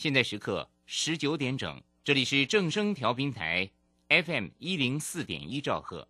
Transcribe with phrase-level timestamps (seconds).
[0.00, 3.68] 现在时刻十九点整，这里是正声调频台
[4.08, 6.08] FM 一零四点一兆赫。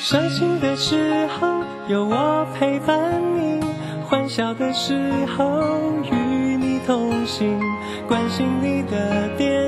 [0.00, 3.60] 伤心的时候有我陪伴你，
[4.04, 4.94] 欢笑的时
[5.36, 7.58] 候与你同行，
[8.06, 9.67] 关心你的点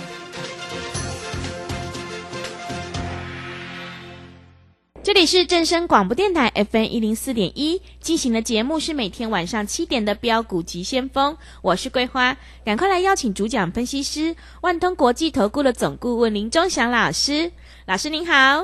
[5.13, 17.51] 这里是正声广播电台 FM 一零四点一进行的节目是每天晚上七点的标股及先锋，我是桂花，赶快来邀请主讲分析师万通国际投顾的总顾问林忠祥老师，
[17.87, 18.63] 老师您好，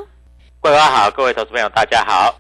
[0.62, 2.40] 桂花好，各位投资朋友大家好。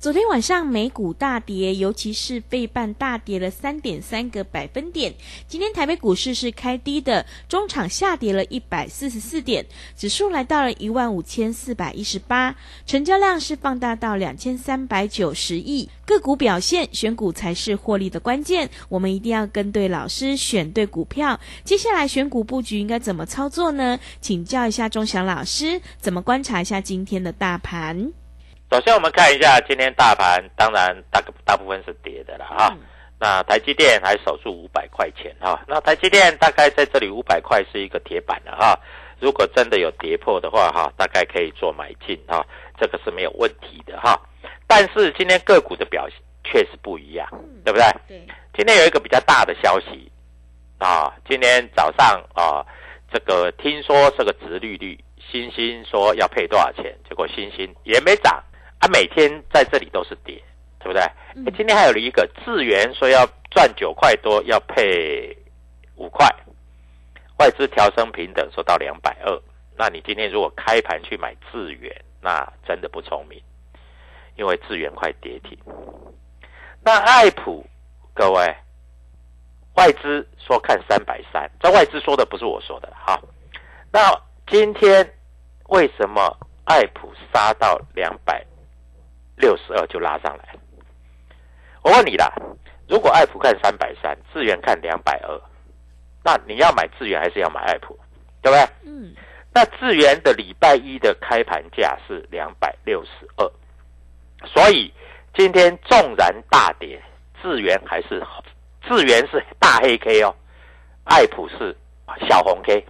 [0.00, 5.12] 昨天晚上美股大跌，尤其是费半大跌了三点三个百分点。
[5.48, 9.66] 今天台北股市是开低的，中场下跌了一百四十四点，
[9.96, 12.54] 指数来到了一万五千四百一十八，
[12.86, 15.88] 成交量是放大到两千三百九十亿。
[16.06, 21.40] 个股表现，选股才是获利的关键，我们一定要跟对老师，选对股票。
[21.64, 23.98] 接下来选股布局应该怎么操作呢？
[24.20, 28.12] 请教一下钟祥老师，怎么观察一下今天的大盘？
[28.70, 32.68] 首先，我们看一下今天大盘，当然大大部分是跌的了哈。
[32.72, 32.78] 嗯
[33.20, 35.60] 那台积电还守住五百块钱哈。
[35.66, 38.78] 那台积电大概在这里五百块是一个铁板了哈。
[39.18, 42.46] 如果真的有跌破的话哈，大概可以做买进哈，
[42.78, 44.16] 这个是没有问题的哈。
[44.68, 47.28] 但是今天个股的表现确实不一样，
[47.64, 47.90] 对不对？
[48.06, 50.08] 对，今天有一个比较大的消息
[50.78, 52.64] 啊，今天早上啊，
[53.12, 54.96] 这个听说这个殖利率，
[55.28, 58.40] 星星说要配多少钱，结果星星也没涨
[58.80, 60.42] 啊，每天在这里都是跌，
[60.78, 61.02] 对不对？
[61.34, 65.36] 嗯今天还有一个智源说要赚九块多，要配
[65.96, 66.28] 五块，
[67.38, 69.42] 外资调升平等说到两百二，
[69.76, 73.40] 那你今天如果开盘去买智源，那真的不聪明，
[74.36, 75.56] 因为智源快跌停。
[76.84, 77.64] 那爱普，
[78.14, 78.54] 各位，
[79.74, 83.20] 外资说看三百三，这外资说的不是我说的哈。
[83.92, 84.00] 那
[84.46, 85.08] 今天
[85.68, 88.44] 为什么爱普杀到两百
[89.38, 90.54] 六十二就拉上来？
[91.82, 92.32] 我问你啦，
[92.88, 95.40] 如果爱普看三百三，智源看两百二，
[96.24, 97.98] 那你要买智源还是要买爱普？
[98.42, 98.68] 对不对？
[98.84, 99.14] 嗯，
[99.52, 103.50] 那智源的礼拜一的开盘价是两百六十二，
[104.46, 104.92] 所以
[105.34, 107.02] 今天纵然大跌，
[107.42, 108.22] 智源还是
[108.82, 110.34] 智源是大黑 K 哦，
[111.04, 111.76] 爱普是
[112.28, 112.84] 小红 K，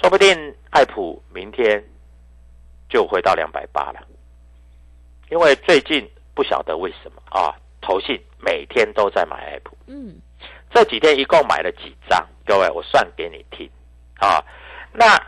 [0.00, 1.82] 说不定爱普明天
[2.88, 4.00] 就回到两百八了，
[5.32, 10.14] 因为最近不晓得为什么啊，投信每天都在买爱普，嗯，
[10.70, 12.22] 这几天一共买了几张？
[12.44, 13.66] 各位，我算给你听
[14.18, 14.44] 啊。
[14.92, 15.18] 那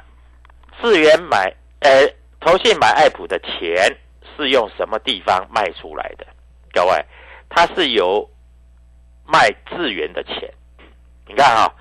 [0.78, 1.50] 智源买，
[1.80, 2.06] 呃，
[2.38, 3.96] 投信买爱普的钱
[4.36, 6.26] 是用什么地方卖出来的？
[6.74, 7.02] 各位，
[7.48, 8.28] 它是由
[9.26, 10.52] 卖智源的钱。
[11.26, 11.74] 你看啊，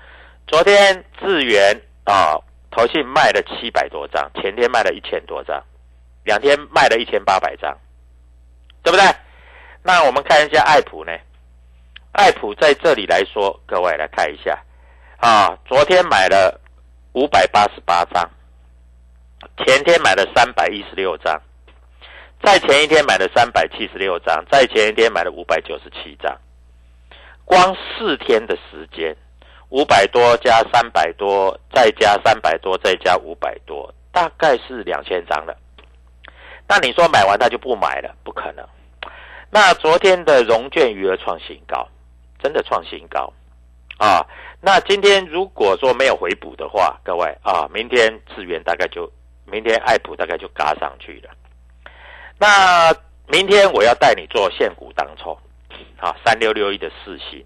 [0.46, 2.40] 昨天智源啊，
[2.70, 5.62] 投信卖了七百多张，前天卖了一千多张，
[6.24, 7.76] 两天卖了一千八百张，
[8.84, 9.04] 对不对？
[9.82, 11.12] 那我们看一下爱普呢？
[12.12, 14.62] 爱普在这里来说，各位来看一下
[15.16, 16.60] 啊，昨天买了
[17.14, 18.30] 五百八十八张，
[19.64, 21.40] 前天买了三百一十六张，
[22.42, 26.38] 在前一天买了三百七十六张，在前一天买了五百九十七张，
[27.44, 29.16] 光四天的时间，
[29.70, 35.56] 五百多加三百多，再加三百多，再加五百多，大概是两千张了。
[36.66, 38.14] 那你说买完他就不买了？
[38.24, 38.66] 不可能。
[39.50, 41.86] 那昨天的融券余额创新高，
[42.42, 43.32] 真的创新高
[43.98, 44.26] 啊！
[44.60, 49.08] 那今天如果说没有回补的话，各位啊，明天资源大概就，
[49.44, 51.30] 明天爱普大概就嘎上去了。
[52.38, 52.92] 那
[53.28, 55.38] 明天我要带你做现股当冲，
[56.00, 57.44] 啊，三六六一的四星，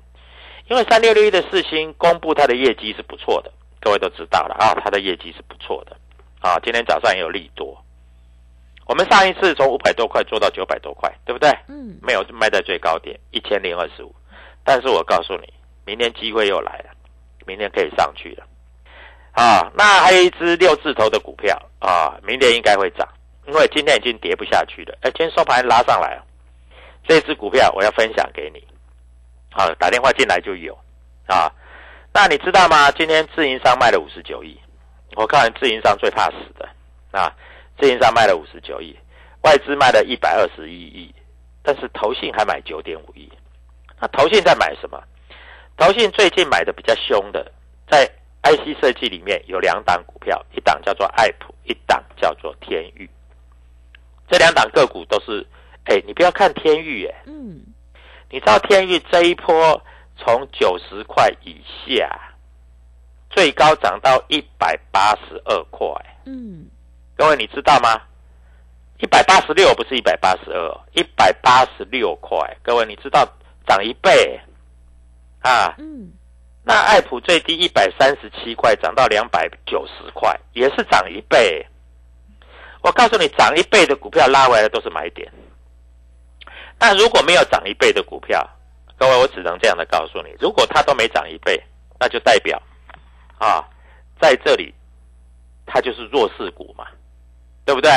[0.70, 5.96] 因为三六六一的四星公布它的业绩是不错的，各位都知道了啊，它的业绩是不错的
[6.40, 7.76] 啊，今天早上也有利多。
[8.88, 11.50] 我们上一次从五百多块做到九百多块，对不对？
[11.69, 14.14] 嗯，没有卖在最高点一千零二十五，
[14.64, 15.52] 但是我告诉你，
[15.85, 16.90] 明天机会又来了，
[17.46, 18.46] 明天可以上去了。
[19.32, 23.06] 啊，那还有一只六字头的股票啊，明天应该会涨，
[23.46, 24.96] 因为今天已经跌不下去了。
[25.02, 26.25] 哎，今天收盘拉上来了，
[27.06, 28.67] 这只股票我要分享给你。
[29.50, 30.73] 好，打电话进来就有
[31.26, 31.52] 啊。
[32.11, 32.90] 那你知道吗？
[32.93, 34.58] 今天自营商卖了五十九亿，
[35.14, 36.67] 我看自营商最怕死的
[37.11, 37.31] 啊。
[37.80, 38.96] 自营商卖了五十九亿，
[39.42, 41.14] 外资卖了一百二十一亿，
[41.62, 43.30] 但是投信还买九点五亿。
[44.00, 45.02] 那投信在买什么？
[45.76, 47.52] 投信最近买的比较凶的，
[47.88, 48.04] 在
[48.42, 53.08] IC 设计里面有两档股票，一档叫做爱普，一档叫做天域。
[54.28, 55.46] 这两档个股都是，
[55.84, 57.62] 哎，你不要看天域，哎，嗯，
[58.30, 59.80] 你知道天域这一波
[60.16, 62.10] 从九十块以下，
[63.30, 65.88] 最高涨到一百八十二块，
[66.26, 66.66] 嗯，
[67.18, 68.00] 各位你知道吗？
[69.00, 72.38] 一百八十六不是一百八十二，一百八十六块。
[72.62, 73.28] 各位你知道
[73.66, 74.40] 涨一倍
[75.40, 75.74] 啊？
[75.78, 76.12] 嗯，
[76.62, 81.66] 那爱普最低一百三十七块，涨到两百九十块，也是涨一倍。
[82.82, 85.28] 我告诉你，涨一倍的股票拉回来都是买点。
[86.78, 88.48] 那如果没有涨一倍的股票，
[88.96, 91.60] 各位我只能这样的告诉你，如果它都没涨一倍，
[91.98, 92.62] 那就代表
[93.38, 93.68] 啊，
[94.20, 94.72] 在这里
[95.66, 96.86] 它就是弱势股嘛，
[97.68, 97.90] 对不对？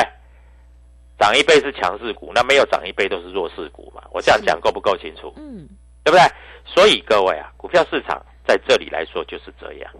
[1.18, 4.02] 涨一倍是强势股，那没有涨一倍都是弱势股嘛。
[4.10, 5.32] 我这样讲够不够清楚？
[5.38, 5.66] 嗯，
[6.04, 6.20] 对不对？
[6.66, 9.90] 所以各位啊，股票市场在这里来说就是这样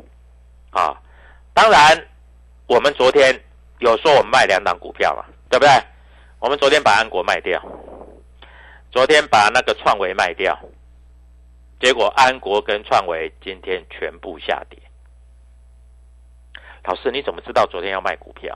[0.72, 1.00] 啊。
[1.54, 2.06] 当然，
[2.66, 3.34] 我们昨天
[3.78, 5.70] 有说我们卖两档股票嘛，对不对？
[6.38, 7.58] 我们昨天把安国卖掉，
[8.90, 10.54] 昨天把那个创维卖掉，
[11.80, 14.78] 结果安国跟创维今天全部下跌。
[16.84, 18.54] 老师，你怎么知道昨天要卖股票？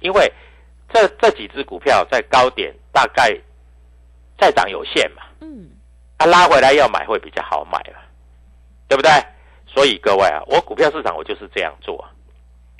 [0.00, 0.32] 因为
[0.94, 3.36] 这这几只股票在高点大概
[4.38, 5.68] 再涨有限嘛，嗯，
[6.16, 7.98] 它、拉回来要买会比较好买嘛，
[8.86, 9.10] 对不对？
[9.66, 12.08] 所以各位啊，我股票市场我就是这样做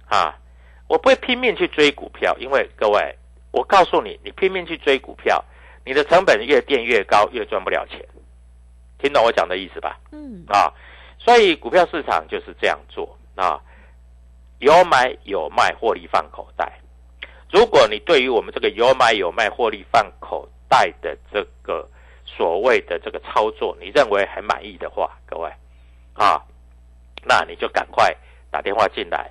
[0.06, 0.38] 啊，
[0.86, 3.18] 我不会拼命去追股票，因为各位，
[3.50, 5.44] 我告诉你，你拼命去追股票，
[5.84, 7.98] 你的成本越垫越高，越赚不了钱，
[8.98, 9.98] 听懂我讲的意思吧？
[10.12, 10.72] 嗯，啊，
[11.18, 13.60] 所以股票市场就是这样做啊，
[14.60, 16.78] 有买有卖，获利放口袋。
[17.54, 21.88] 如果你对于我们这个有买有卖、获利放口袋的这个
[22.26, 25.48] 所谓的这个操作，你认为很满意的话，各位
[26.14, 26.42] 啊，
[27.22, 28.12] 那你就赶快
[28.50, 29.30] 打电话进来。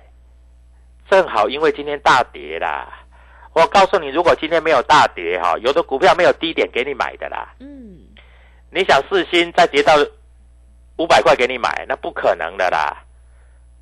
[1.10, 3.04] 正好因为今天大跌啦，
[3.52, 7.52] 我告诉你，如果今天没有大跌哈，有的股票没有低点给你买的啦。
[7.60, 8.08] 嗯，
[8.70, 9.92] 你想四星再跌到
[10.96, 13.04] 五百块给你买，那不可能的啦。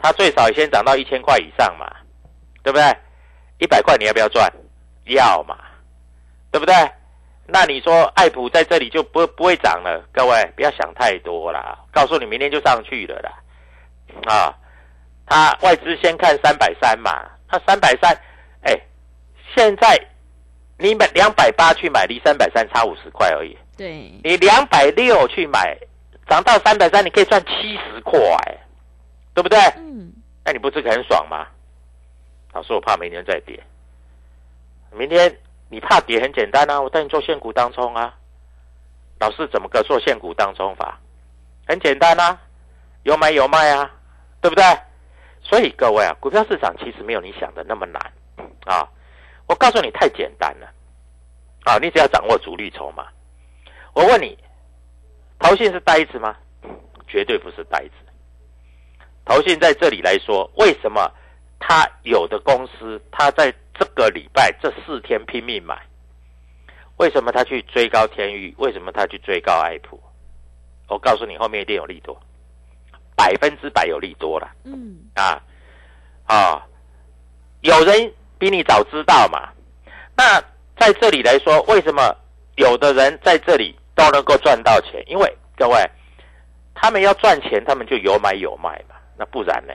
[0.00, 1.89] 它最少先涨到一千块以上嘛，
[2.65, 2.85] 对不对？
[3.62, 4.53] 一百块你要不要赚？
[5.05, 5.56] 要嘛，
[6.50, 6.75] 对不对？
[7.47, 10.05] 那你说爱普在这里就不不会涨了？
[10.12, 13.31] 各位不要想太多啦，告诉你明天就上去了啦。
[14.27, 14.58] 啊，
[15.27, 18.13] 他外资先看三百三嘛，他三百三，
[18.63, 18.77] 哎，
[19.55, 19.96] 现在
[20.77, 23.56] 你买两百八去买，离三百三差五十块而已。
[23.77, 25.79] 对，你两百六去买，
[26.29, 28.19] 涨到三百三，你可以赚七十块，
[29.34, 29.56] 对不对？
[29.77, 30.13] 嗯，
[30.44, 31.46] 那你不是很爽吗？
[32.53, 33.63] 老师，我怕明天再跌。
[34.93, 38.15] 明天你怕跌很简单啊，我带你做现股当冲啊。
[39.19, 40.99] 老师怎么个做现股当冲法？
[41.67, 42.39] 很简单啊，
[43.05, 43.91] 有买有卖啊，
[44.41, 44.65] 对不对？
[45.43, 48.01] 所以各位啊，股票市场其实没有你想的那么难
[48.67, 48.89] 啊。
[49.47, 50.73] 我告诉你，太简单了
[51.65, 51.79] 啊！
[51.79, 53.06] 你只要掌握主力筹码。
[53.93, 54.39] 我问你，
[55.39, 56.37] 投信是呆子吗？
[57.06, 57.93] 绝对不是呆子。
[59.25, 61.11] 投信在这里来说，为什么
[61.64, 65.81] 他有的公司，他在这个礼拜这四天拼命买？
[66.96, 68.52] 为什么他去追高天宇？
[68.58, 70.02] 为什么他去追高爱普？
[70.88, 72.20] 我告诉你，后面一定有利多，
[73.14, 75.40] 百分之百有利多了嗯，啊
[76.26, 76.66] 啊！
[77.60, 79.48] 有人比你早知道嘛？
[80.16, 80.40] 那
[80.76, 82.12] 在这里来说，为什么
[82.56, 85.02] 有的人在这里都能够赚到钱？
[85.06, 85.90] 因为各位，
[86.74, 89.72] 他们要赚钱，他们就有买有卖嘛，那不然呢？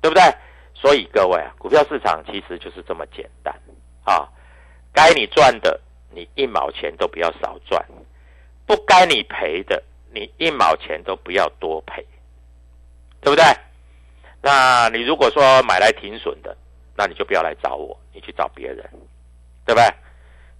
[0.00, 0.22] 对不对？
[0.78, 3.54] 所以各位啊，股票市场其实就是这么简单
[4.04, 4.28] 啊！
[4.92, 5.80] 该你赚的，
[6.10, 7.82] 你一毛钱都不要少赚；
[8.66, 12.06] 不该你赔的，你一毛钱都不要多赔，
[13.20, 13.44] 对不对？
[14.42, 16.56] 那你如果说买来停损的，
[16.94, 18.78] 那你就不要来找我，你去找别人，
[19.64, 19.84] 对不对？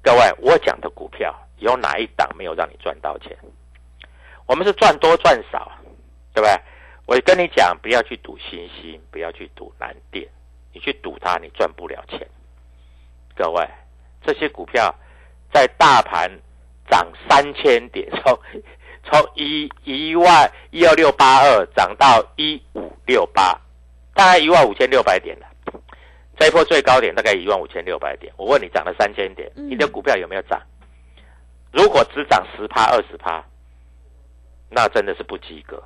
[0.03, 3.37] 各位，我讲的股票有哪一档没有让你赚到钱？
[4.47, 5.71] 我们是赚多赚少，
[6.35, 6.61] 对不对？
[7.07, 10.29] 我跟你讲，不要去赌新兴，不要去赌蓝电，
[10.73, 12.29] 你去赌它，你赚不了钱。
[13.37, 13.65] 各位，
[14.23, 14.93] 这些股票
[15.53, 16.29] 在大盘
[16.91, 18.39] 涨三千点，从
[19.09, 23.53] 从一一万一二六八二涨到一五六八，
[24.13, 25.47] 大概一万五千六百点了。
[26.37, 28.33] 这一波最高点大概一万五千六百点。
[28.37, 30.61] 我问你，涨了三千点，嗯你的股票有没有涨？
[31.73, 33.45] 如果只涨十趴、二十趴，
[34.69, 35.81] 那真的是不及格。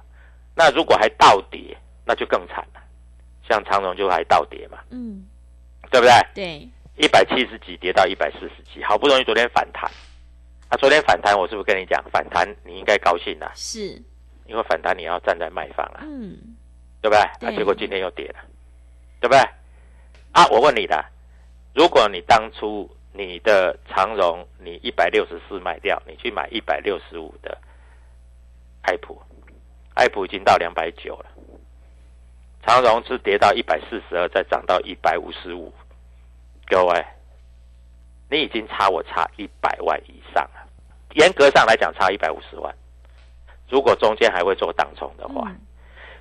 [0.55, 2.81] 那如果还倒跌，那就更惨了。
[3.49, 5.27] 像长荣就还倒跌嘛，嗯，
[5.91, 6.13] 对不对？
[6.35, 9.91] 对，一百七十几跌到一百四十几，好不容易昨天反弹，
[10.69, 13.51] 啊，昨天反弹，我是不是跟你讲反弹你应该高兴啊？
[13.57, 14.01] 是，
[14.47, 16.39] 因为反弹你要站在卖方啊，嗯，
[17.03, 17.21] 对不对？
[17.41, 18.39] 那啊，结果今天又跌了，
[19.21, 19.41] 对不对？
[20.31, 21.05] 啊，我问你的，
[21.75, 27.59] 如果你当初你的长荣你一百六十四卖掉，你去买一百六十五的
[28.83, 29.21] 爱普，
[30.01, 31.27] 爱普已经到两百九了，
[32.67, 35.71] 长荣是跌到一百四十二，再涨到一百五十五，
[36.67, 37.05] 各位，
[38.31, 40.67] 你已经差我差一百万以上了，
[41.17, 42.75] 严格上来讲差一百五十万，
[43.69, 45.51] 如果中间还会做当冲的话。
[45.51, 45.61] 嗯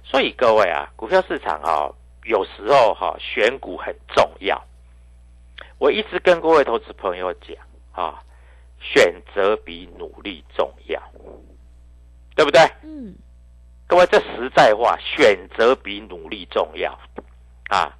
[0.01, 1.91] 所以各位啊，股票市场啊、
[2.23, 4.59] 有时候哈、选股很重要。
[5.77, 7.55] 我一直跟各位投资朋友讲
[7.91, 8.23] 啊，
[8.79, 10.99] 选择比努力重要，
[12.33, 12.61] 对不对？
[12.81, 13.13] 嗯，
[13.89, 16.91] 各位，这实在话，选择比努力重要
[17.69, 17.91] 啊。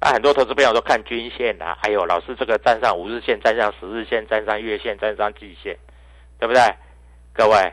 [0.00, 5.76] 那很多投资朋友都看均线啊，哎呦，老师这个站上五日线，站上十日线，站上月线，站上季线，
[6.38, 6.62] 对不对？
[7.34, 7.70] 各位，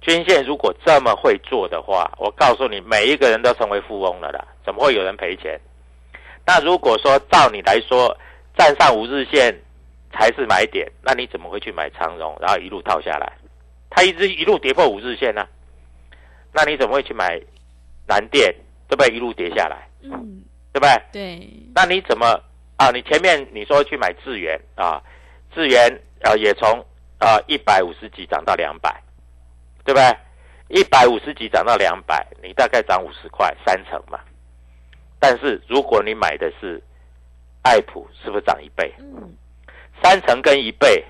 [0.00, 5.60] 均线如果这么会做的话，我告诉你，每一个人都成为富翁了啦，怎么会有人赔钱？
[6.46, 8.16] 那如果说照你来说，
[8.56, 9.52] 站上五日线
[10.12, 13.32] 才是买点，那你怎么会去买长荣，然后一路套下来？
[13.90, 15.44] 它一直一路跌破五日线呢、
[16.52, 17.40] 那你怎么会去买
[18.06, 18.54] 南电？
[18.88, 19.14] 对不对？
[19.14, 20.42] 一路跌下来，嗯，
[20.72, 21.02] 对不对？
[21.12, 22.26] 对，那你怎么
[22.76, 22.90] 啊？
[22.90, 25.00] 你前面你说去买智源啊，
[25.54, 25.88] 智源
[26.22, 26.84] 呃也从
[27.18, 29.00] 啊一百五十几涨到两百，
[29.84, 30.16] 对不对？
[30.80, 34.18] 一百五十几涨到两百，你大概涨五十块，三成嘛。
[35.20, 36.82] 但是如果你买的是
[37.62, 38.92] 爱普，是不是涨一倍？
[38.98, 39.32] 嗯，
[40.02, 41.04] 三成跟一倍，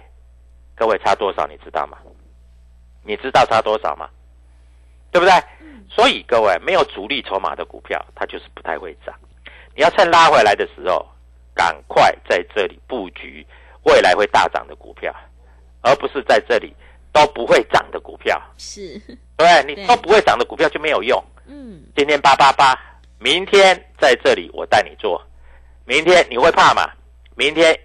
[0.74, 1.46] 各位差多少？
[1.46, 1.96] 你知道吗？
[3.04, 4.10] 你知道差多少吗？
[5.10, 5.32] 对不对？
[5.88, 9.14] 所以各位没有主力筹码的股票，它就是不太会涨。
[9.74, 11.04] 你要趁拉回来的时候，
[11.54, 13.44] 赶快在这里布局
[13.82, 15.14] 未来会大涨的股票，
[15.80, 16.74] 而不是在这里
[17.12, 18.40] 都不会涨的股票。
[18.56, 19.00] 是，
[19.36, 19.64] 对？
[19.66, 21.22] 你对都不会涨的股票就没有用。
[21.46, 22.78] 嗯，今天八八八，
[23.18, 25.20] 明天在这里我带你做，
[25.84, 26.88] 明天你会怕吗？
[27.34, 27.76] 明天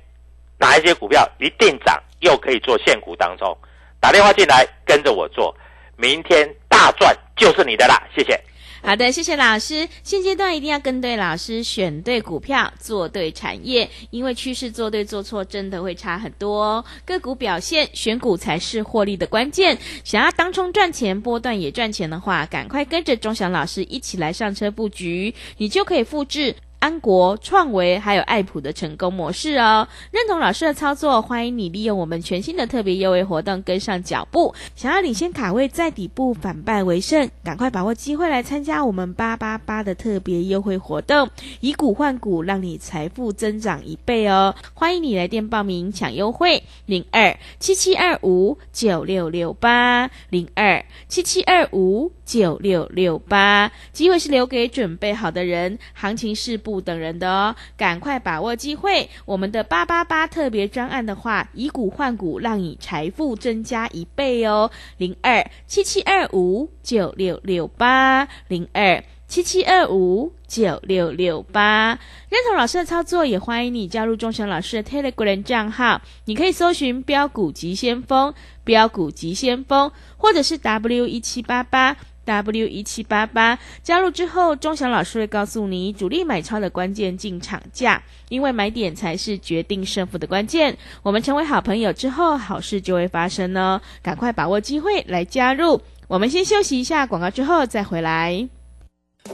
[0.57, 3.57] 哪一些股票一定涨，又可以做现股当中，
[3.99, 5.55] 打电话进来跟着我做，
[5.95, 8.37] 明天大赚就是你的啦，谢谢。
[8.83, 9.87] 好的，谢谢老师。
[10.03, 16.83] 现阶段一定要跟对老师，选对股票，做对产业，因为趋势做对做错真的会差很多。
[17.05, 19.77] 个股表现，选股才是获利的关键。
[20.03, 26.53] 想要当冲赚钱，波段也赚钱的话，赶快跟着钟祥老师一起来上车布局，你就可以复制。
[26.79, 29.87] 安国、创维还有爱普的成功模式哦。
[30.11, 34.53] 认同老师的操作，欢迎你利用我们全新的特别优惠活动跟上脚步。
[34.75, 41.29] 想要领先卡位，在底部反败为胜，赶快把握机会来参加我们八八八的特别优惠活动，
[41.59, 44.53] 以股换股，让你财富增长一倍哦。
[44.73, 53.71] 欢迎你来电报名抢优惠，零二七七二五九六六八零二七七二五九六六八。
[53.93, 59.09] 机会是留给准备好的人，行情是不等人的哦，赶快把握机会。
[59.25, 64.71] 我们的八八八特别专案的话，以股换股，让你财富增加一倍哦。
[64.97, 69.03] 零二七七二五九六六八零二。
[69.27, 75.99] 七七二五九六六八，认同老师的操作，也欢迎你加入钟祥老师的 Telegram 账号。
[76.25, 78.31] 你可以搜寻“标股急先锋”、
[78.63, 81.97] “标股急先锋”，或者是 W 一七八八。
[82.25, 90.77] W 一七八八加入之后，钟祥老师会告诉你主力买超的关键进场价，因为买点才是决定胜负的关键。
[91.03, 93.79] 我们成为好朋友之后，好事就会发生呢。
[94.01, 95.81] 赶快把握机会来加入。
[96.07, 98.47] 我们先休息一下广告，之后再回来。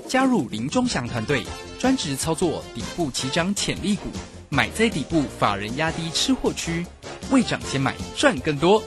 [0.08, 1.44] 加入林钟祥团队，
[1.78, 4.10] 专职操作底部起涨潜力股，
[4.48, 6.86] 买在底部，法人压低吃货区，
[7.30, 8.82] 未涨先买赚更多。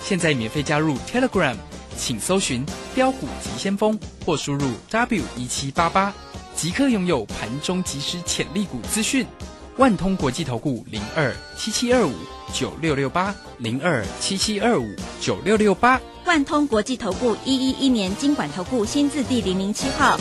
[0.00, 1.56] 现在免费加入 Telegram，
[1.96, 6.12] 请搜寻“标股急先锋”或输入 “w 一七八八”，
[6.54, 9.26] 即刻拥有盘中即时潜力股资讯。
[9.78, 12.14] 万通国际投顾零二七七二五
[12.52, 14.88] 九六六八零二七七二五
[15.20, 16.00] 九六六八。
[16.24, 20.18] 万通国际投顾一一一年经管投顾新字第零零七号。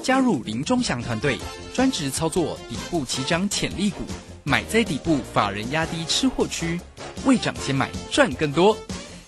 [0.00, 1.38] 加入林中祥团队，
[1.74, 3.98] 专职操作底部起涨潜力股，
[4.44, 6.80] 买在底部，法人压低吃货区，
[7.24, 8.76] 未涨先买赚更多。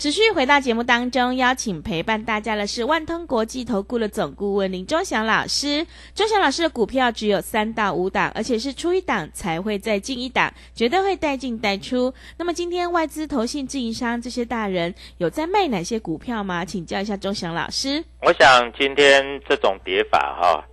[0.00, 5.86] 持续回到节目当中，邀请陪伴大家的是万通国际投顾的总顾问林忠祥老师。
[6.14, 12.14] 忠祥老师的股票只有三到五档，而且是出一档才会再进一档，绝对会带进带出。
[12.38, 16.64] 那么今天外资、投信、自营商这些大人有在卖哪些股票吗？
[16.64, 18.02] 请教一下忠祥老师。
[18.22, 20.64] 我想今天这种跌法哈，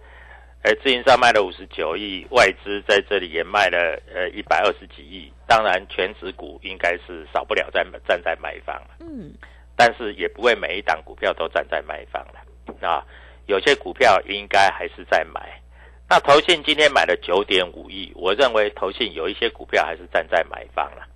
[0.62, 5.30] 呃，自营商卖了五十九亿，外资在这里也卖了呃一百二十几亿。
[5.48, 8.80] 当然，全指股应该是少不了在站在卖方。
[9.00, 9.34] 嗯，
[9.78, 13.06] 但是也不会每一档股票都站在卖方了啊。
[13.46, 15.62] 有些股票应该还是在买。
[16.10, 21.08] 那投信今天买了九点五亿，我认为投信有一些股票还是站在买方了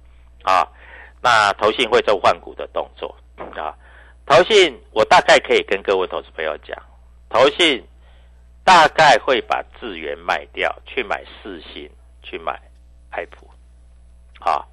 [0.43, 0.65] 啊。
[1.21, 3.13] 那投信会做换股的动作
[3.55, 3.75] 啊。
[4.25, 6.77] 投信我大概可以跟各位投资朋友讲，
[7.29, 7.83] 投信
[8.63, 11.89] 大概会把智源卖掉，去买四星，
[12.23, 12.57] 去买
[13.09, 13.50] 爱普。
[14.41, 14.65] 啊，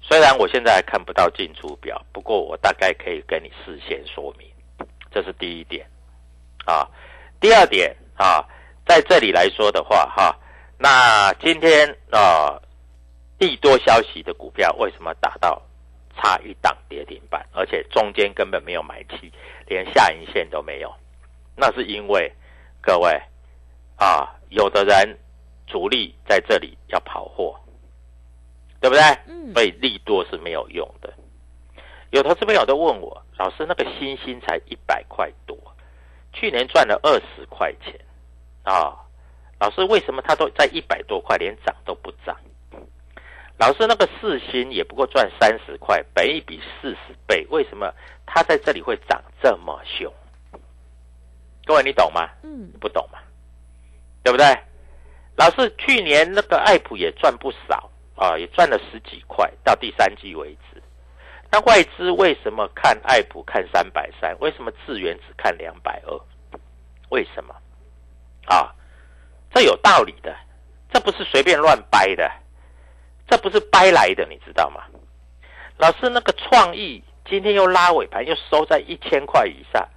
[0.00, 4.48] 虽然我现在还看不到进出表，不过我大概可以跟你事先说明，
[5.10, 5.86] 这是第一点。
[6.66, 6.88] 啊，
[7.40, 8.44] 第二点啊，
[8.86, 10.36] 在这里来说的话，哈，
[10.78, 12.58] 那今天啊，
[13.38, 15.60] 利多消息的股票为什么打到
[16.16, 19.30] 差一档跌停板，而且中间根本没有买气，
[19.66, 20.92] 连下影线都没有？
[21.56, 22.32] 那是因为
[22.80, 23.20] 各位
[23.96, 25.18] 啊，有的人
[25.66, 27.54] 主力在这里要跑货。
[28.84, 29.02] 对不对？
[29.28, 31.10] 嗯，所以利多是没有用的。
[32.10, 35.56] 有投资朋友都问我，老师，那个星星才一百块多，
[36.34, 37.98] 去年赚了二十块钱
[38.62, 38.94] 啊！
[39.58, 42.36] 老师，为什么他都在一百多块，连涨都不涨？
[43.56, 47.90] 老师，那个四星也不过赚三十块，本一比四十倍，为什么
[48.26, 50.12] 它在这里会涨这么凶？
[51.64, 52.28] 各位，你懂吗？
[52.42, 53.18] 嗯，不懂吗？
[54.22, 54.44] 对不对？
[55.36, 57.90] 老师，去年那个爱普也赚不少。
[58.16, 60.82] 啊，也赚了十几块，到第三季为止。
[61.50, 64.36] 那外资为什么看爱普看三百三？
[64.40, 66.20] 为什么智源只看两百二？
[67.10, 67.54] 为什么？
[68.46, 68.74] 啊，
[69.52, 70.34] 这有道理的，
[70.92, 72.30] 这不是随便乱掰的，
[73.28, 74.82] 这不是掰来的，你知道吗？
[75.78, 79.88] 老师，那个创意今天又拉尾盘，又收在一千块以上。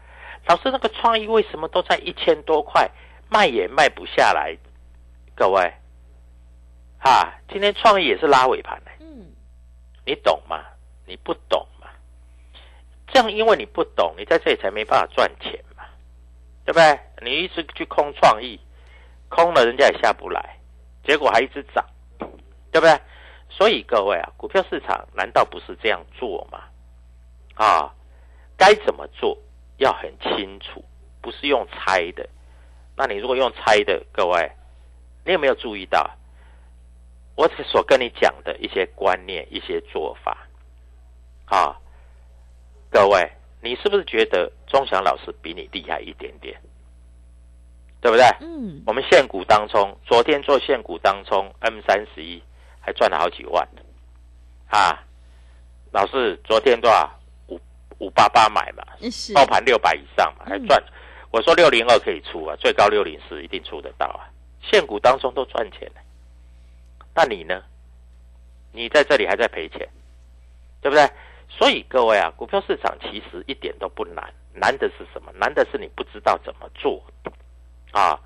[0.45, 2.89] 老师，那个创意为什么都在一千多块，
[3.29, 4.55] 卖也卖不下来？
[5.35, 5.73] 各位。
[7.07, 9.31] 啊，今天创意也是拉尾盘的，嗯，
[10.05, 10.61] 你懂吗？
[11.05, 11.87] 你不懂嘛？
[13.07, 15.85] 这样，因为你不懂，你在这里才没办法赚钱嘛，
[16.65, 16.99] 对不对？
[17.21, 18.59] 你一直去空创意，
[19.29, 20.59] 空了人家也下不来，
[21.05, 21.85] 结果还一直涨，
[22.73, 22.99] 对不对？
[23.49, 26.63] 所以各位啊，股票市场难道不是这样做吗？
[27.55, 27.95] 啊，
[28.57, 29.37] 该怎么做
[29.77, 30.83] 要很清楚，
[31.21, 32.27] 不是用猜的。
[32.97, 34.51] 那你如果用猜的，各位，
[35.23, 36.05] 你有没有注意到？
[37.37, 40.35] 我所跟你讲的一些观念、一些做法，
[41.45, 41.77] 啊，
[42.89, 46.59] 各位，你是不是觉得钟祥老师比你厉害一点点？
[48.01, 48.25] 对不对？
[48.39, 48.81] 嗯。
[48.87, 52.41] 我们现股当中，昨天做现股当中，M 三十一
[52.79, 53.67] 还赚了好几万，
[54.69, 55.03] 啊，
[55.91, 57.07] 老师昨天多少
[57.49, 57.59] 五
[57.99, 58.83] 五八八买嘛，
[59.35, 60.83] 爆盘六百以上嘛，还赚。
[61.29, 64.25] 我说六零二可以出啊，最高六零四一定出得到啊，
[64.63, 66.01] 现股当中都赚钱了。
[67.17, 67.63] 那你呢？
[68.71, 69.89] 你在这里还在赔钱，
[70.81, 71.09] 对不对？
[71.49, 75.31] 所以各位啊，股票市场其实一点都不难，难的是什么？
[75.33, 77.03] 难的是你不知道怎么做
[77.91, 78.19] 啊！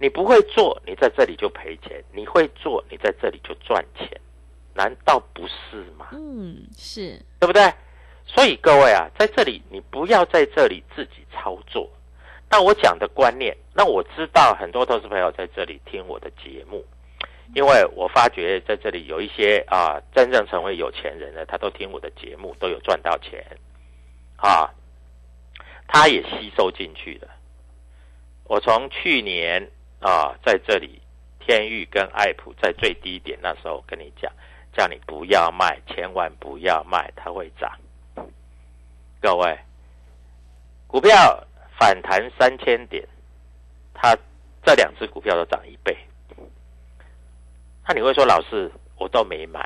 [0.00, 4.20] 你不会做，你在这里就赔钱；你会做，你在这里就赚钱，
[4.74, 6.08] 难道不是吗？
[6.10, 7.72] 嗯，是对不对？
[8.26, 11.88] 所以各位啊，在这里你不要在这里自己操作。
[12.50, 16.84] 那我讲的观念，那我知道很多投资朋友在这里听我的节目。
[17.54, 23.44] 因为我发觉在这里有一些啊，真正成为有钱人的，他都听我的节目，都有赚到钱，
[24.36, 24.68] 啊，
[25.86, 27.28] 他也吸收进去了。
[28.44, 31.00] 我从去年啊在这里
[31.38, 34.32] 天域跟爱普在最低点那时候跟你讲，
[34.72, 37.70] 叫你不要卖，千万不要卖，它会涨。
[39.20, 39.58] 各位，
[40.88, 41.46] 股票
[41.78, 43.06] 反弹三千点，
[43.94, 44.16] 它
[44.64, 45.96] 这两只股票都涨一倍。
[47.86, 49.60] 那你会说，老师，我都没买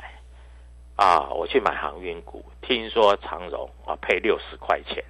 [0.97, 5.03] 啊，我去买航运股，听说长荣啊配六十块钱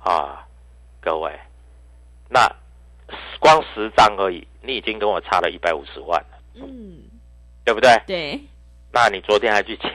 [0.00, 0.44] 啊，
[1.00, 1.32] 各位，
[2.28, 2.50] 那
[3.38, 7.04] 光十张而已，你已经跟我差了一百五十万了，嗯，
[7.64, 8.02] 对不对？
[8.06, 8.40] 对，
[8.92, 9.92] 那你昨天还去抢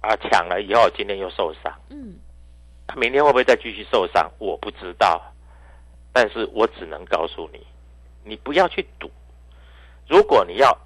[0.00, 2.18] 啊，抢了以后今天又受伤，嗯，
[2.96, 4.30] 明天会不会再继续受伤？
[4.38, 5.22] 我不知道，
[6.12, 7.66] 但是我只能告诉你，
[8.24, 9.10] 你不要去赌。
[10.06, 10.76] 如果你要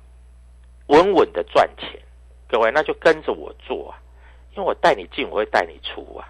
[0.87, 2.01] 稳稳的赚钱，
[2.49, 3.99] 各位那就跟着我做啊，
[4.55, 6.29] 因为我带你进，我会带你出啊，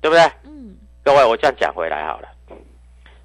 [0.00, 0.22] 对不对？
[0.44, 2.28] 嗯，各位，我这样讲回来好了。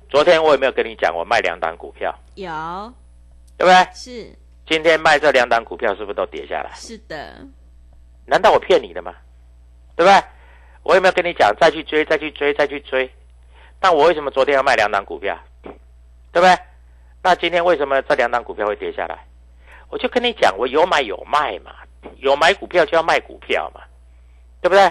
[0.10, 2.50] 昨天我有没有跟你讲，我卖两档股票，有
[3.58, 3.88] 对不对？
[3.94, 4.36] 是
[4.68, 6.72] 今天卖这两档股票是不是都跌下来？
[6.76, 7.38] 是的，
[8.26, 9.14] 难道我骗你的吗？
[9.96, 10.24] 对不对？
[10.84, 13.10] 我有没有跟你讲再去追、再去追、再去追？
[13.80, 15.38] 但我为什么昨天要卖两档股票？
[15.64, 16.58] 对不对？
[17.24, 19.26] 那今天为什么这两档股票会跌下来？
[19.92, 21.76] 我就跟你讲，我有买有卖嘛，
[22.18, 23.82] 有买股票就要卖股票嘛，
[24.62, 24.82] 对不对？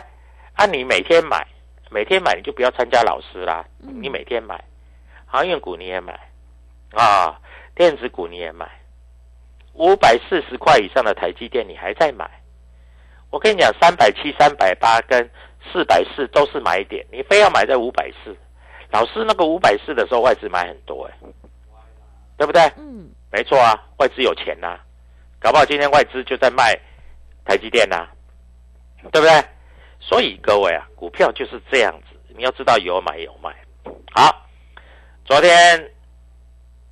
[0.55, 1.47] 啊，你每天买，
[1.91, 4.63] 每天买你就不要参加老师啦，嗯你每天买，
[5.27, 6.13] 航运股你也买，
[6.93, 7.41] 啊，
[7.75, 8.71] 电子股你也买，
[9.73, 12.31] 五百四十块以上的台积电你还在买。
[13.31, 15.31] 我跟你讲，三百七、三百八跟
[15.73, 18.37] 四百四都是买点，你非要买在五百四。
[18.91, 21.17] 老师那个五百四的时候，外资买很多哎、
[22.37, 22.61] 对不对？
[22.77, 24.81] 嗯，没错啊，外资有钱呐、
[25.41, 26.79] 搞不好今天外资就在卖
[27.47, 28.07] 台积电呐、
[29.11, 29.45] 对不对？
[29.99, 33.55] 所以各位啊，股票就是这样子，你要知道有买有卖。
[34.13, 34.47] 好，
[35.25, 35.91] 昨天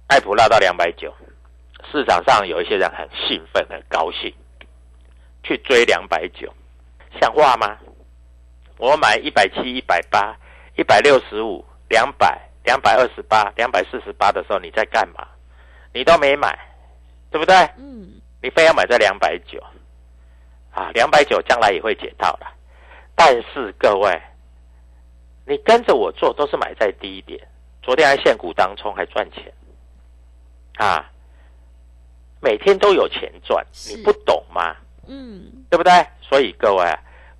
[0.08, 1.14] 爱普拉到两百九，
[1.92, 4.32] 市场上有一些人很兴奋、很高兴，
[5.42, 6.52] 去追两百九，
[7.20, 7.76] 像话吗？
[8.78, 10.34] 我买一百七、一百八、
[10.76, 15.26] 一百六十五、两百、两百二十八、两百四十八的时候，你在干嘛？
[15.92, 16.58] 你都没买，
[17.30, 17.54] 对不对？
[17.76, 19.62] 嗯，你非要买在两百九，
[20.70, 22.46] 啊，两百九将来也会解套的。
[23.14, 24.20] 但是各位，
[25.44, 27.40] 你跟着我做都是买在低点，
[27.82, 29.52] 昨天还现股当冲还赚钱，
[30.76, 31.10] 啊，
[32.40, 34.76] 每天都有钱赚，你不懂吗？
[35.08, 35.92] 嗯，对不对？
[36.20, 36.84] 所以各位，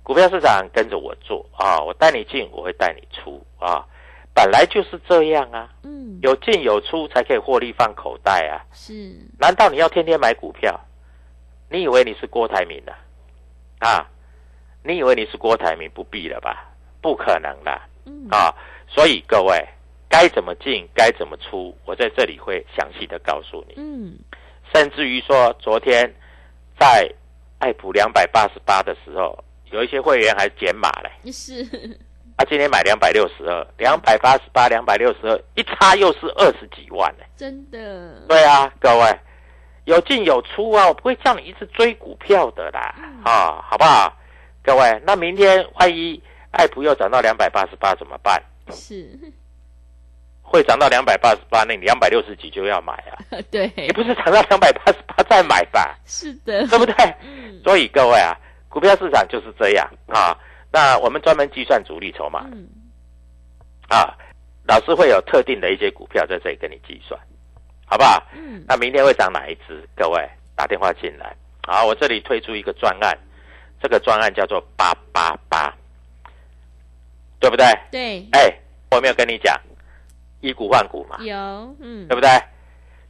[0.03, 3.85] 股票市场跟着我做啊，我带你进，我会带你出啊，
[4.33, 8.59] 本来就是这样啊，嗯，有进有出才可以获利放口袋啊。
[8.73, 10.77] 是，难道你要天天买股票？
[11.69, 12.93] 你以为你是郭台铭的
[13.79, 14.05] 啊？
[14.83, 15.89] 你以为你是郭台铭？
[15.93, 16.65] 不必了吧？
[17.01, 18.53] 不可能的嗯，啊！
[18.87, 19.63] 所以各位
[20.09, 23.75] 该怎么进，该怎么出，我在这里会详细的告诉你。
[23.77, 24.17] 嗯，
[24.73, 26.11] 甚至于说，昨天
[26.79, 27.09] 在
[27.59, 29.37] 爱普两百八十八的时候，
[29.71, 31.31] 有一些会员还减码嘞。
[31.31, 31.61] 是，
[32.37, 37.25] 啊，今天买两百六十二，两百八十八，两百六十二，一差又是二十几万呢。
[37.35, 39.19] 真的，对啊，各位
[39.89, 44.15] 有进有出啊，我不会叫你一直追股票的啦，啊，好不好？
[44.63, 46.21] 各位，那明天万一
[46.51, 48.39] 爱普又涨到两百八十八怎么办？
[48.71, 49.09] 是，
[50.43, 53.17] 会涨到两百八十八，那你两百六十几就要买啊，
[53.49, 55.97] 对，你不是涨到两百八十八再买吧？
[56.05, 56.93] 是的，对不对？
[57.23, 58.37] 嗯，所以各位啊，
[58.69, 60.37] 股票市场就是这样啊。
[60.71, 62.67] 那我们专门计算主力筹码嗯，
[63.89, 64.13] 啊，
[64.67, 67.19] 老师会有特定的一些股票在这里跟你计算，
[67.89, 68.23] 好不好？
[68.33, 69.83] 嗯，那明天会涨哪一只？
[69.95, 71.35] 各位打电话进来。
[71.65, 73.17] 好，我这里推出一个专案，
[73.81, 75.73] 这个专案叫做八八八，
[77.39, 77.65] 对不对？
[77.89, 78.53] 对，哎，
[78.91, 79.59] 我有没有跟你讲
[80.41, 81.35] 以股换股嘛，有，
[81.79, 82.29] 嗯对，不对？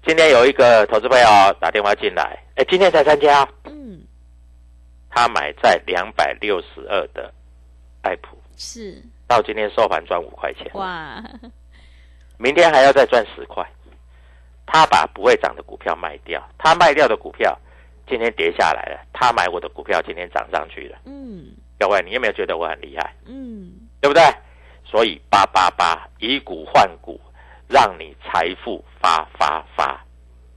[0.06, 1.26] 今天有一个投资朋友
[1.60, 4.02] 打电话进来，哎，今天才参加，嗯，
[5.10, 7.34] 他买在两百六十二的
[8.02, 11.22] 爱普，是，到今天收盘赚五块钱，哇，
[12.38, 13.66] 明天还要再赚十块。
[14.72, 17.58] 他把不会涨的股票卖掉，他卖掉的股票
[18.08, 21.00] 今天跌下来了，他买我的股票今天涨上去了。
[21.06, 21.48] 嗯
[21.80, 23.16] 各位，你有没有觉得我很厉害？
[23.26, 24.22] 嗯，对不对？
[24.86, 27.20] 所以八八八以股换股，
[27.68, 30.00] 让你财富发发发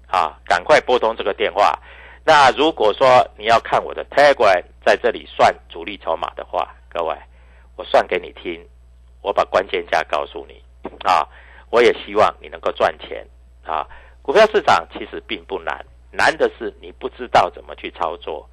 [0.08, 0.38] 啊！
[0.44, 1.78] 赶快拨通这个电话。
[2.24, 7.16] 那如果说你要看我的 Telegram 在这里算主力筹码的话，各位，
[7.76, 8.60] 我算给你听，
[9.22, 10.62] 我把关键价告诉你
[11.04, 11.26] 啊！
[11.70, 13.26] 我也希望你能够赚钱
[13.64, 13.86] 啊！
[14.22, 18.48] 股票市场其实并不难，难的是你不知道怎么去操作。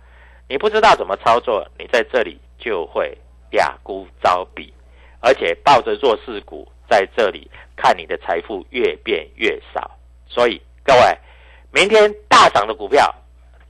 [0.47, 3.15] 你不知道怎么操作，你在这里就会
[3.51, 4.73] 哑孤招比，
[5.19, 9.91] 而且抱着弱势股在这里看你的财富越变越少。
[10.27, 11.17] 所以各位，
[11.71, 13.13] 明天大涨的股票，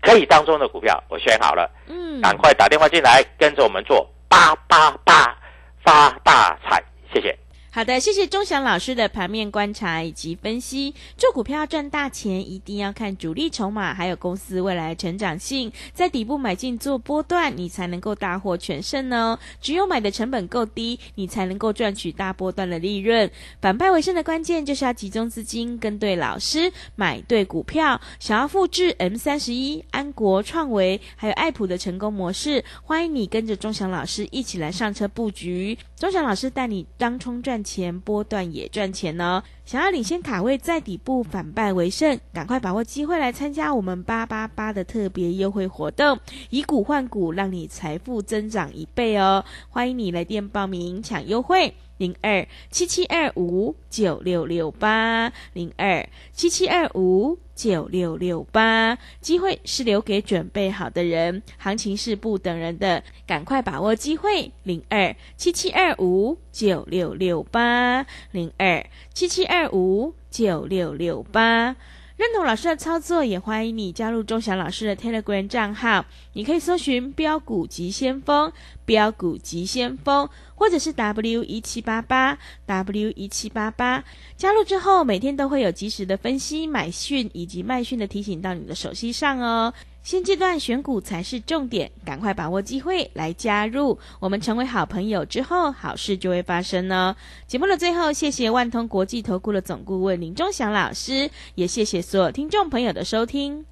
[0.02, 5.38] 可以当中的股票，我选好了，嗯，赶快打电话进来，跟着我们做八八八
[5.84, 6.82] 发大财，
[7.14, 7.38] 谢谢。
[7.72, 10.96] 好的，谢谢钟祥老师的盘面观察以及分析。
[11.16, 19.38] 做股票赚大钱，一定要看主力筹码，还有公司未来成长性，在底部买进做波段，你才能够大获全胜哦。
[19.62, 23.30] 只有买的成本够低，你才能够赚取大波段的利润。
[23.62, 28.02] 反败为胜的关键就是要集中资金，跟对老师，买对股票。
[28.20, 35.78] 想要复制 M 三十一、安国、创维还有爱普的成功模式，欢迎你跟着钟祥老师一起来上车布局。
[35.96, 39.44] 钟祥老师带你当冲赚钱，波段也赚钱哦。
[39.66, 46.20] 想要领先卡位，在底部反败为胜，赶快把握机会来参加我们八八八的特别优惠活动，
[46.50, 49.44] 以股换股，让你财富增长一倍哦！
[49.70, 51.74] 欢迎你来电报名抢优惠。
[52.00, 64.50] 零二七七二五九六六八零二七七二五九六六八，机会是留给准备好的人，行情是不等人的，赶快把握机会。
[64.64, 71.76] 零二七七二五九六六八零二七七二五九六六八。
[72.20, 76.06] 认同老师的操作，也欢迎你加入钟祥老师的 Telegram 账号。
[76.34, 78.52] 你可以搜寻“标股急先锋”、
[78.84, 84.04] “标股急先锋”，或者是 W 一七八八 W 一七八八。
[84.36, 89.74] 加入之后，每天都会有及时的分析、买讯以及卖讯的提醒到你的手机上哦。
[90.10, 94.00] 现阶段选股才是重点，赶快把握机会来加入。
[94.20, 97.16] 我们成为好朋友之后，好事就会发生呢。
[97.46, 103.64] 节目的最后，谢谢万通国际投顾的总顾问林忠祥老师，也谢谢所有听众朋友的收听。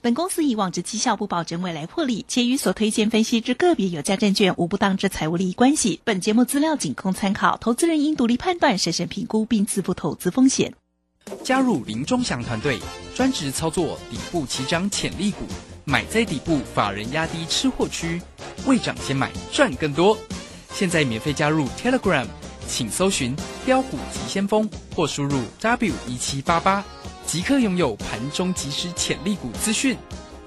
[0.00, 5.98] 本公司以往之绩效不保证未来获利，且与所推荐分析之个别有价证券无不当之财务利益关系。
[6.04, 10.72] 本节目资料仅供参考，投资人应独立判断、审慎评估并自负投资风险。
[11.42, 12.78] 加入林忠祥团队，
[13.14, 15.46] 专职操作底部起涨潜力股，
[15.84, 18.20] 买在底部，法人压低吃货区，
[18.66, 20.16] 未涨先买赚更多。
[20.72, 22.26] 现在免费加入 Telegram，
[22.68, 23.34] 请搜寻
[23.64, 26.84] 标股急先锋或输入 W 一七八八，
[27.26, 29.96] 即刻拥有盘中即时潜力股资讯。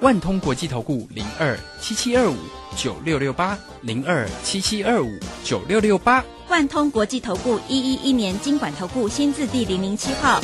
[0.01, 2.37] 万通国际投顾零二七七二五
[2.77, 6.23] 九六六八零二七七二五九六六八。
[6.49, 10.41] 万通国际投顾一一一年经管投顾新字第零零七号。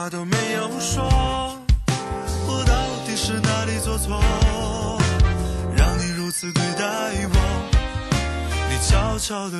[0.00, 1.04] 话都没有说。
[2.46, 4.18] 我到底是哪里做错，
[5.76, 6.84] 让你如此对待
[7.28, 7.36] 我？
[8.70, 9.58] 你悄悄的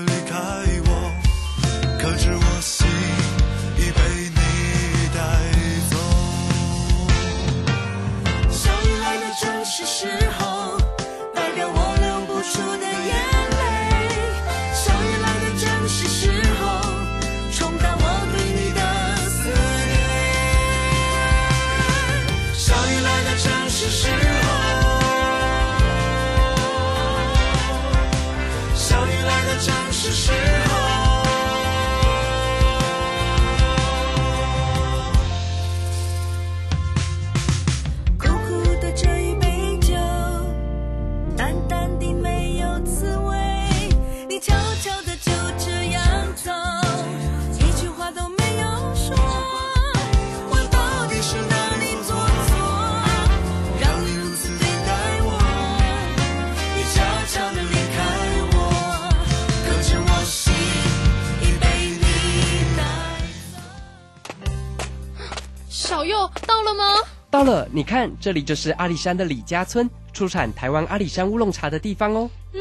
[67.41, 72.29] 到了，你看，这里就是阿里山的李家村，出产台湾阿里山乌龙茶的地方哦。
[72.53, 72.61] 嗯，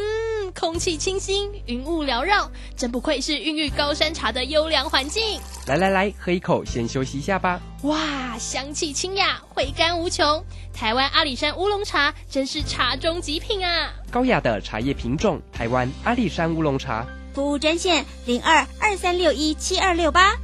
[0.54, 5.38] 空气清新，云雾缭绕，真不愧是孕育高山茶的优良环境。
[5.68, 7.60] 来来来，喝一口，先休息一下吧。
[7.82, 10.42] 哇，香气清雅，回甘无穷。
[10.74, 13.92] 台湾阿里山乌龙茶真是茶中极品啊！
[14.10, 17.06] 高雅的茶叶品种，台湾阿里山乌龙茶。
[17.34, 20.38] 服务专线零二二三六一七二六八。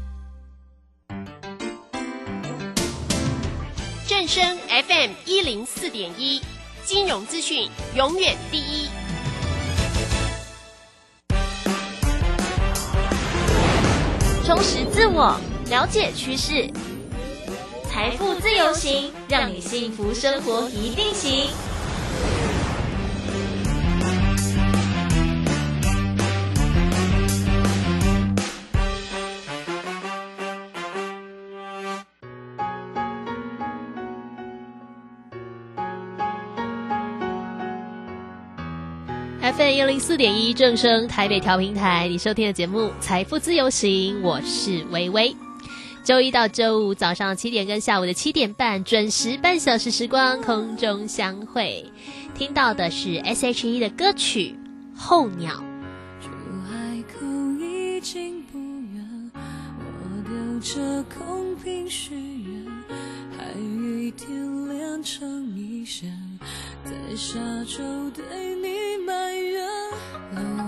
[4.27, 6.41] 生 fm 一零四点一
[6.83, 8.87] 金融资讯永远第一。
[14.45, 16.69] 充实自我了解趋势。
[17.89, 21.49] 财富自由行让你幸福生活一定行。
[39.57, 45.33] FM 一零四点一正声台北调频台，你收听的节目《财富自由行》，我是微微。
[46.03, 51.85] 周一到周五早上七点跟下午的七点半，准时半小时时光空中相会。
[52.33, 54.57] 听到的是 S.H.E 的歌曲
[54.99, 55.53] 《候鸟》。
[56.21, 56.29] 出
[56.69, 57.25] 海口
[57.57, 59.31] 已经不远，
[59.79, 62.65] 我丢着空瓶许愿，
[63.37, 66.11] 海与天连成一线，
[66.83, 67.81] 在沙洲
[68.13, 68.54] 对。
[70.33, 70.64] Lord.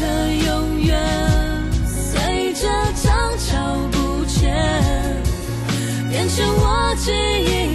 [0.00, 0.96] 的永远，
[1.84, 2.68] 随着
[3.02, 4.54] 涨潮不见，
[6.08, 7.67] 变成我记忆